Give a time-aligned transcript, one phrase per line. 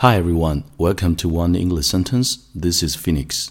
[0.00, 2.36] Hi everyone, welcome to One English Sentence.
[2.54, 3.48] This is Phoenix.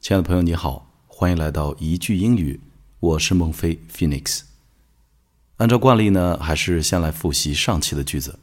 [0.00, 2.60] 亲爱的朋友，你好，欢迎来到一句英语。
[3.00, 4.42] 我是孟非 Phoenix。
[5.56, 8.38] 按照惯例呢，还是先来复习上期的句子。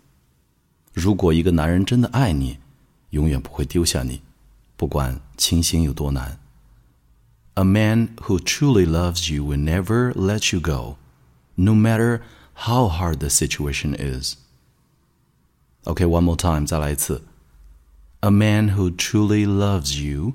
[0.93, 2.57] 如果一个男人真的爱你，
[3.11, 4.21] 永远不会丢下你，
[4.75, 6.37] 不管清醒有多难。
[7.53, 10.97] A man who truly loves you will never let you go,
[11.55, 12.19] no matter
[12.53, 14.35] how hard the situation is.
[15.85, 17.23] Okay, one more time，再来一次。
[18.24, 20.34] A man who truly loves you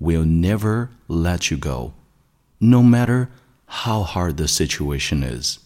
[0.00, 1.92] will never let you go,
[2.58, 3.28] no matter
[3.66, 5.58] how hard the situation is.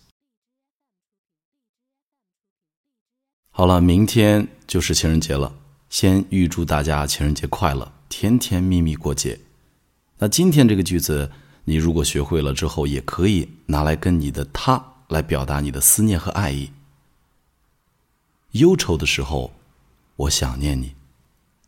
[3.50, 5.54] 好了，明天就是情人节了，
[5.88, 9.40] 先预祝大家情人节快乐，甜甜蜜蜜过节。
[10.18, 11.30] 那今天这个句子，
[11.64, 16.70] 你如果学会了之后，也可以拿来跟你的他来表达你的思念和爱意。
[18.50, 19.54] 忧愁的时候，
[20.16, 20.94] 我想念你，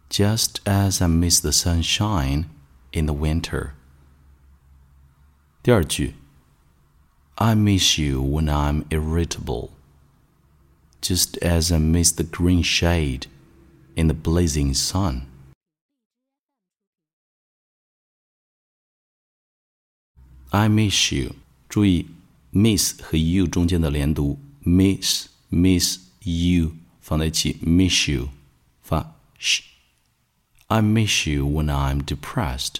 [0.10, 2.46] just as I miss the sunshine
[2.92, 3.72] in the winter.
[5.62, 6.16] 第二句，
[7.36, 9.72] I miss you when I'm irritable,
[11.02, 13.28] just as I miss the green shade
[13.96, 15.24] in the blazing sun.
[20.52, 21.36] I miss you，
[21.68, 22.08] 注意
[22.52, 28.30] miss 和 you 中间的连读，miss miss you 放在一起，miss you
[28.82, 32.78] 发 sh。I miss you when I'm depressed,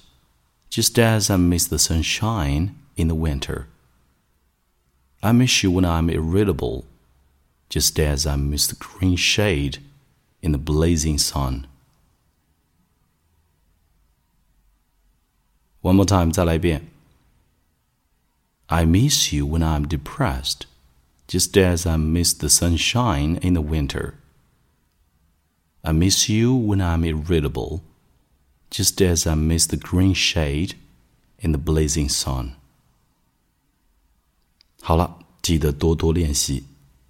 [0.70, 3.66] just as I miss the sunshine in the winter.
[5.22, 6.86] I miss you when I'm irritable,
[7.70, 9.80] just as I miss the green shade
[10.42, 11.68] in the blazing sun.
[15.82, 16.88] One more time, 再来一遍.
[18.68, 20.66] I miss you when I'm depressed,
[21.28, 24.16] just as I miss the sunshine in the winter.
[25.82, 27.82] I miss you when I'm irritable,
[28.72, 30.76] just as I miss the green shade
[31.40, 32.54] in the blazing sun.
[34.82, 36.64] 好了，记得多多练习，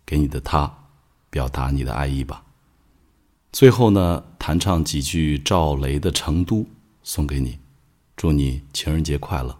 [0.05, 0.89] 给你的他
[1.29, 2.43] 表达你的爱意吧。
[3.51, 6.57] 最后呢，弹唱几句赵雷的《成都》
[7.03, 7.59] 送给你，
[8.15, 9.59] 祝你情人节快乐。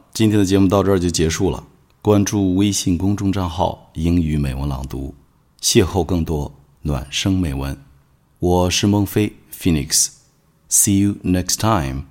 [0.13, 1.63] 今天的节目到这儿就结束了。
[2.01, 5.13] 关注微信公众账号“英语美文朗读”，
[5.61, 7.77] 邂逅更多暖声美文。
[8.39, 12.10] 我是孟非 （Phoenix），See you next time.